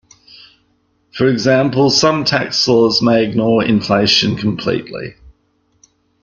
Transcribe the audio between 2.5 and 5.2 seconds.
laws may ignore inflation completely.